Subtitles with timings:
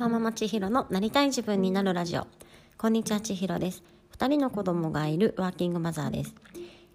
[0.00, 2.26] マママ千尋のなりたい自分になるラジオ。
[2.78, 3.82] こんにちは千尋です。
[4.16, 6.34] 2人の子供がいるワーキングマザーです。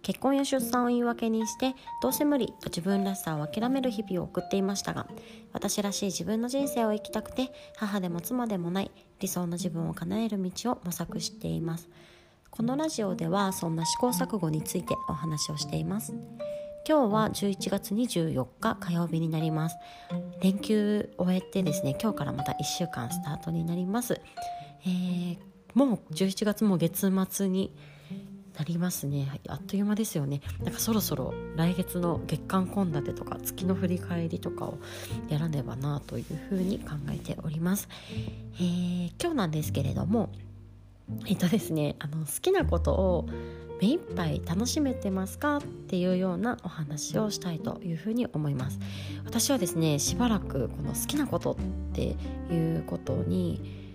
[0.02, 5.06] 結婚や出産を言い訳にしてどうせ無理と自分らしさを諦める日々を送っていましたが
[5.54, 11.88] 私らしい自分の人生を生きたくて母でも妻でもない理想の自分を叶える道を模索しています。
[12.50, 16.16] このラジオではそんな試行錯誤についてお話をしています。
[16.88, 19.76] 今日は11月24日火曜日になります。
[20.40, 24.22] 連休終えてですね今日からまた1週間スタートになります、
[24.86, 25.38] えー、
[25.74, 27.76] もう11月も月末に
[28.56, 29.42] なりますね。
[29.48, 30.42] あっという間ですよね。
[30.64, 34.78] なんかそろそろ来月の月間献立とか月の振り返りとかを
[35.28, 37.90] やらねばなというふうに考えております、
[38.58, 40.30] えー、今日なんですけれども
[41.26, 43.30] えっとですねあの好きなことを
[43.82, 48.80] 目いっぱい楽しめてますかっていうようなお話をしたいというふうに思います。
[49.26, 51.56] 私はですねしばらくこの好きなことっ
[51.94, 52.16] て
[52.54, 53.86] いうことに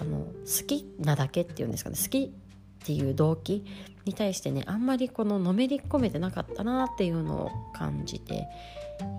[0.00, 2.32] あの好きなだけっていうんですかね好き
[2.84, 3.64] っていう動機
[4.04, 8.46] に対してねあんまりこののめり込めてなかったなっていうのを感じて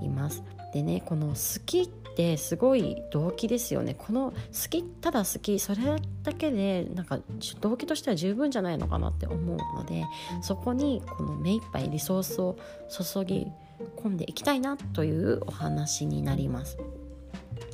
[0.02, 0.44] います。
[0.76, 5.82] でねこの好きってすごい動機ですよねこの好きただ好きそれ
[6.22, 7.20] だけでなんか
[7.62, 10.04] 動機としては十分じゃないのかなって思うので
[10.42, 12.58] そこにこの目いっぱいリソースを
[12.90, 13.48] 注ぎ
[13.96, 16.78] 込んでいきたいなというお話になります。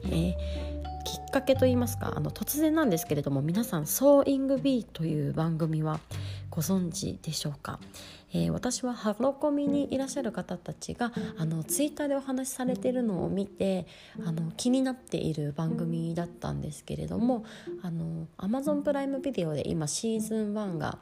[0.06, 0.72] えー
[1.04, 6.00] きっかけと言いますかあの突然なんですけれども皆さん「ソーイングビー」という番組は
[6.52, 7.80] ご存知でしょうか、
[8.34, 13.88] えー、私はハロコミにいらっしゃる方たちがあのツイッターでお話しされてるのを見て
[14.26, 17.46] あの気になっている番組だったんですけれども
[17.82, 21.00] あの Amazon プライムビデオで今シーズン1が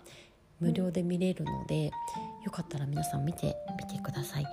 [0.60, 1.92] 無料で見れるので
[2.46, 4.46] よかったら皆さん見てみてください。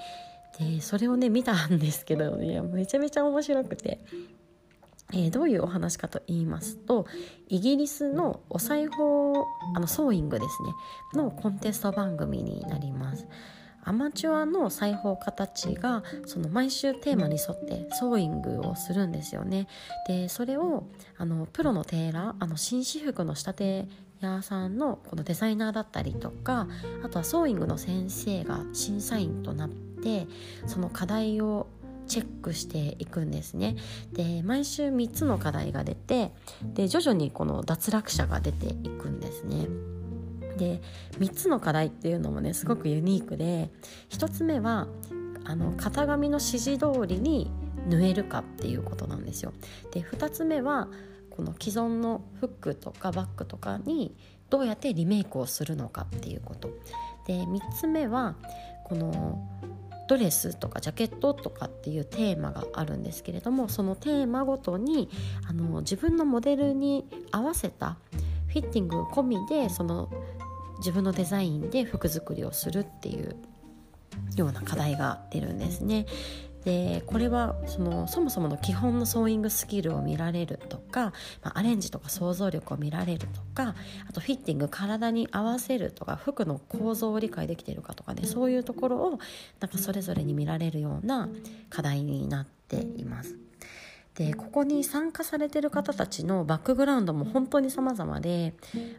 [0.58, 4.00] でそれをね見たんですけどいやめちゃめちゃ面白くて
[5.12, 7.06] えー、どういうお話かと言いますと
[7.48, 13.26] イギリスのお裁縫あのソーイングですねのコンテスト番組になります。
[13.88, 19.68] アマチュアの裁縫家たちがその毎週テーマに沿ってソーイングをするんですよね。
[20.08, 23.88] でそれをあのプロのテーラーあの紳士服の仕立て
[24.20, 26.66] 屋さんのこのデザイナーだったりとか
[27.04, 30.26] あとはソーイングの先生が審査員となって
[30.66, 31.68] その課題を
[32.06, 33.76] チェックしていくんですね。
[34.12, 36.32] で毎週3つの課題が出て
[36.74, 39.68] で徐々にこの脱落者が出ていくんですね。
[40.56, 40.80] で
[41.18, 43.70] 3つの課題っていうのもねすごくユニークで
[44.10, 44.88] 1つ目は
[45.44, 47.50] あの型紙の指示通りに
[47.88, 49.52] 縫えるかっていうことなんですよ。
[49.92, 50.88] で2つ目は
[51.30, 54.16] この既存のフックとかバッグとかに
[54.48, 56.70] どうやってリメイクをするのかっていうこと。
[57.26, 58.36] で3つ目は
[58.84, 59.38] この
[60.08, 65.08] ドレスとかジャケットとかっていうテーマがあるんですけれどもそのテーマごとに
[65.48, 67.96] あの自分のモデルに合わせた
[68.48, 70.10] フィッティング込みでその
[70.78, 73.36] 自分のデザインで服作りをするっていう
[74.36, 76.06] ような課題が出るんですね。
[76.66, 83.76] でこれはそのそもそもの基本のソーイングスキルを見られるとか、まあ、アレンジとか想像力を見られるとか
[84.10, 89.20] あとフィッティング体に合わせるとか服の構造を理解できてるかとかねそういうところを
[89.60, 91.28] なんかそれぞれに見られるような
[91.70, 93.45] 課題になっています。
[94.16, 98.54] でここに参加されてる方たちのバックグラウンドも本当に様々で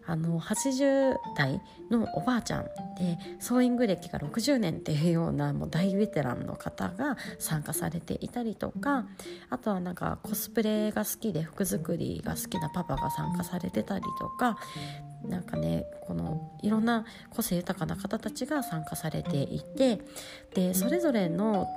[0.05, 9.07] あの80代のおばあちゃんでソーイング歴が60年っていうようなもう大ベテランの方が参加されていたりとか
[9.49, 14.59] あとはなんかコスプレが好きで服作りが好きなパパが参加されてたりとか
[15.25, 19.99] なんかねこのいろんな個性豊かな方たちが参加されていて
[20.53, 21.67] でそれぞれの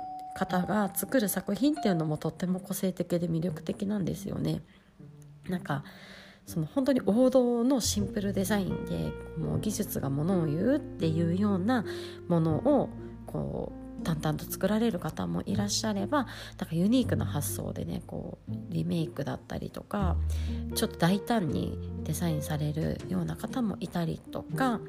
[0.41, 4.61] 方が作る作品っていうのもとっても個性的で魅力的なんですよね。
[5.47, 5.83] なんか
[6.47, 11.85] その本当に王道のシンプルデザインでもう技術がものを言うっていうような
[12.27, 12.89] ものを
[13.27, 20.15] こう淡々と作られる方もいらっしゃればなんかユニークな発想でねこうリメイクだったりとか
[20.75, 24.79] ちょっと大胆にデザインされるような方もいたりとか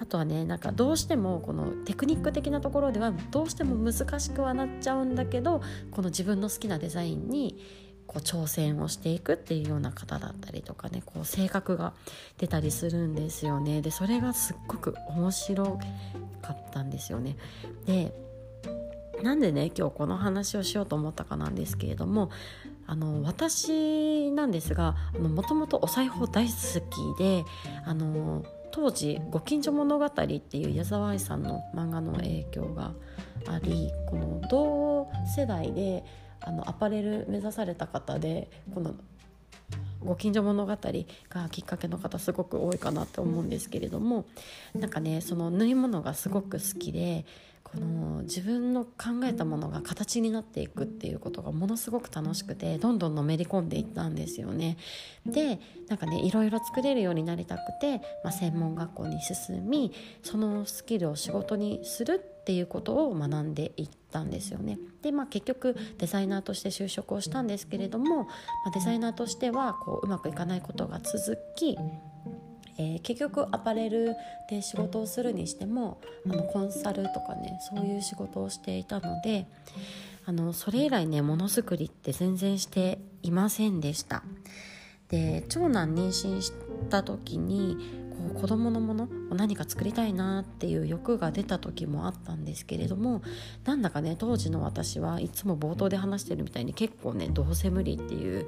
[0.00, 7.58] あとはねなんかどうしてもこのテクニック的なところではどうしても難しくはなっちゃうんだけどこの自分の好きなデザインに
[8.06, 11.92] こう挑戦をしていくっていうような方だったりとかねこう性格が
[12.38, 15.78] 出たりするんですよねでそれがすっごく面白
[16.42, 17.36] かったんですよね。
[17.86, 18.25] で
[19.22, 22.30] なんでね今日この話をしようと思ったかなんですけれども
[22.86, 26.52] あの私なんですがもともとお裁縫大好
[27.14, 27.44] きで
[27.84, 30.24] あの当時「ご近所物語」って
[30.58, 32.92] いう矢沢愛さんの漫画の影響が
[33.48, 36.04] ありこの同世代で
[36.40, 38.94] あのアパレル目指された方でこの
[40.04, 40.76] ご近所物語
[41.28, 44.26] がきっかけの方すごく多いかなって思うんですけれども
[44.74, 47.24] なんかねその縫い物がすごく好きで
[47.76, 54.78] この自分の考えたものが形になっていくっていうことがものすごく楽しくてどんどんのめり込んでいったんですよね。
[55.26, 59.92] でなんかねいろいろ作れるようになりたくて、まあ、専門学校に進み
[60.22, 64.78] そのスキルを仕事にするっていうことを学んでいったんですよね。
[65.02, 68.30] でまあ結局デザイナーとして就職をしたんですけれども、ま
[68.68, 71.76] あ、デザイナーとしてはこううまくいかないことが続き
[72.78, 74.14] えー、結局アパレル
[74.50, 79.46] で仕事をするにしてもあのコンサルとかねそういう仕事をしていたので
[80.26, 84.22] あのそれ以来ねものづくりって全然していませんでした。
[85.08, 86.52] で長男妊娠し
[86.90, 93.22] た時にう子供のものを何か作りたいなっていう欲が出た時もあったんですけれども
[93.64, 98.46] なんだかね当時の私はいつも冒頭で話してるみたいに結構ねどうせ無理っていう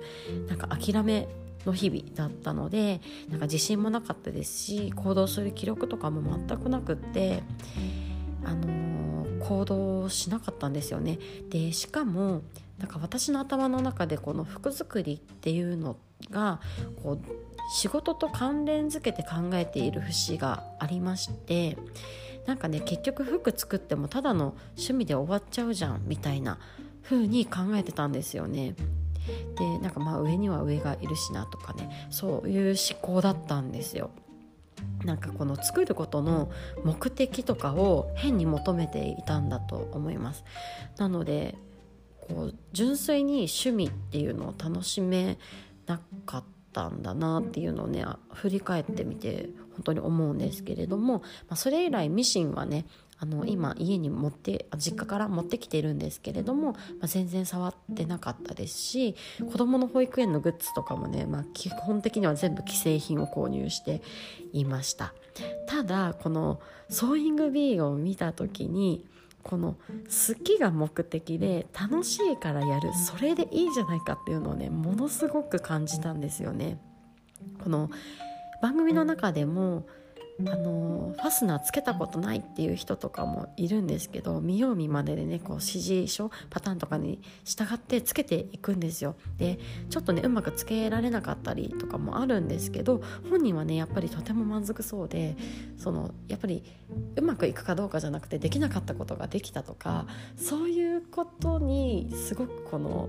[0.48, 1.28] なんか諦め
[1.66, 7.42] の日々だったのでなんか自信もなかったですし行動する気力とかも全くなくって
[8.44, 9.07] あのー、
[9.40, 11.18] 行動しなかったんですよね。
[11.50, 12.42] でしかも
[12.78, 15.96] なんか私の頭の中でこの服作りっていうの
[16.30, 16.60] が
[17.02, 17.18] こう
[17.72, 21.76] 仕事と関連づけて考えている節がありまして
[22.46, 26.58] なんかね結局服作ってもただの趣味で終わっちゃうじゃんみたいな
[27.02, 28.74] 風に考えてたんですよね。
[29.58, 34.10] でなんかまあ上には上がいるしなとかねそういう思考だったんですよ。
[35.04, 36.50] なんかこの作ることの
[36.84, 40.44] 目的とかを変に求めていたんだと思います。
[40.96, 41.56] なので
[42.20, 45.38] こう純粋に趣味っていうのを楽しめ
[45.86, 52.86] なかったんだなっていうのをね振り返ってみて本当に思うんですけれども、まあ、それ以来ミシンはね
[53.20, 59.16] あの今家に持って実家から持ってきてるんですけれども、まあ、全然触ってなかったですし
[59.50, 64.02] 子どもの保育園のグッズとかもね、まあ、基本的には全部既製品を購入して
[64.52, 65.14] いました。
[65.66, 69.04] ただこのソーイングビーを見た時に
[69.42, 76.78] この好きが目的で楽しいからやるそれでいいじゃないかっていうのをねものすごく感じたんですよね。
[77.62, 77.90] この
[78.60, 79.86] 番組の中でも
[80.46, 89.58] あのファスナーつけたことないっていう人とかもいるんですけど見よう見まねでねこう指示書パターンとかに従ってつけていくんですよで
[89.90, 95.36] ちょっとねうまくつけられなかったりとかもあるんですけど本人はねやっぱりとても満足そうで
[95.76, 96.62] そのやっぱり
[97.16, 100.06] うまくいくかどうかじゃなくてできなかったことができたとか
[100.36, 103.08] そういうことにすごくこの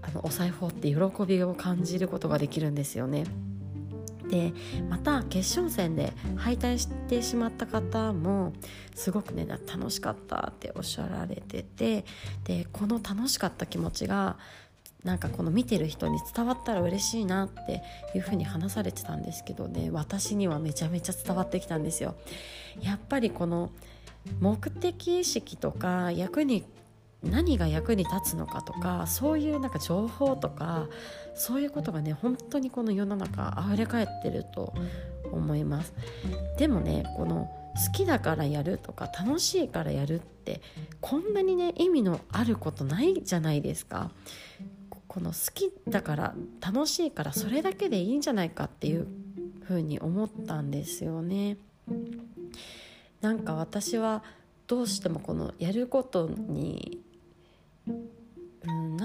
[0.00, 3.24] あのお裁縫って喜びを感じることができるんですよね。
[4.28, 4.52] で
[4.88, 8.52] また決勝戦で敗退してしまった方も
[8.94, 12.04] すごくね楽しかったっておっしゃられてて
[12.44, 14.36] でこの楽しかった気持ちが
[15.04, 17.82] なんかこの見てる人に伝わったら嬉しいなって
[18.14, 22.16] いうふうに話されてたんですけどね私にはめちゃめちゃ伝わってきたんですよ。
[22.80, 23.70] やっぱりこの
[24.40, 26.64] 目的意識とか役に
[27.30, 30.88] 何が役に立つのかとかそういうなんか情報とか
[31.34, 34.72] そういうことがね本当にこの世の中溢れ返ってると
[35.32, 35.92] 思います。
[36.58, 40.60] でもねこの好きだからやるとか楽しいからやるって
[41.00, 44.10] こんなにね意味のあることないじゃないですか。
[45.08, 49.06] この好きだから楽しいからそれだけでいいんじゃないかっていう
[49.62, 51.56] ふうに思ったんですよね。
[53.20, 54.24] なんか私は
[54.66, 57.00] どうしてもこのやることに、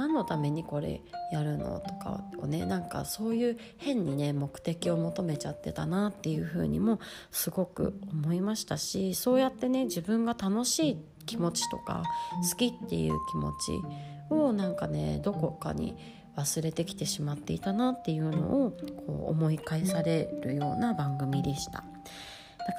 [0.09, 1.01] 何のためにこれ
[1.31, 6.99] やるのとかをねなんかそういう変にね目的を求めちゃってたなっていうふうにも
[7.29, 10.97] すごく思いましたしそうやってね自分が楽しい
[11.27, 12.01] 気持ちとか
[12.49, 15.95] 好きっていう気持ちをなんかねどこかに
[16.35, 18.71] 忘れてきてしまっていたなっていうのを
[19.05, 21.83] こう思い返されるような番組でした。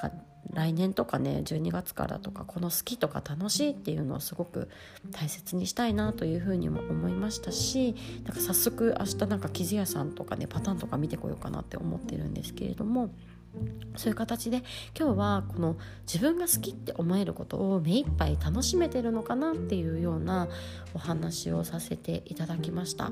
[0.03, 0.17] なんか
[0.53, 4.69] 来年とかね12月からとかこの好きとか楽しいっていうのをすごく
[5.11, 7.95] 大切にしたいなというふうにも思いましたし
[8.25, 13.11] なんか早速明日なんか生地屋さんとかねパターンとか見てこようかなって思ってるんですけれども。
[13.97, 14.63] そういう形で
[14.97, 15.77] 今日はこの
[16.11, 20.47] 自分が好きって思えることを目いっぱい楽しめてるのかなっていうような
[20.93, 23.11] お話をさせていただきました。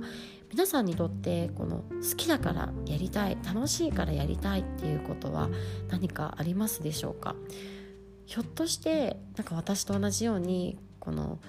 [0.51, 5.49] 皆さんにとってこの好きだからやりたい楽しいからやりたいっていうことは
[5.89, 7.35] 何かありますでしょうか？
[8.25, 11.39] ひょっとしてなんか私と同じようにこの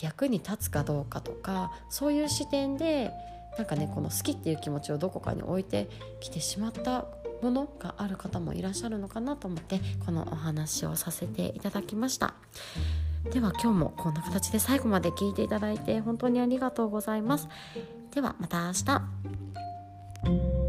[0.00, 3.10] 役に立つかどうかとかそういう視点で
[3.58, 7.06] なんかねこの好きっていう気持ちをどこかに置いてきてしまった
[7.42, 12.34] ものがある方もいらっしゃるのかなと思ってこのお話をさせていただきました。
[13.30, 17.48] では今日もこんな形で最後まで聞いていただいて本当にありがとうございます。
[18.12, 20.61] ではまた明日。